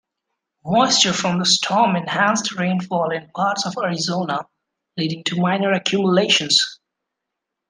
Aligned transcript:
Moisture 0.65 1.13
from 1.13 1.37
the 1.37 1.45
storm 1.45 1.95
enhanced 1.95 2.53
rainfall 2.53 3.11
in 3.11 3.29
parts 3.35 3.67
of 3.67 3.77
Arizona, 3.77 4.47
leading 4.97 5.23
to 5.23 5.39
minor 5.39 5.73
accumulations. 5.73 6.79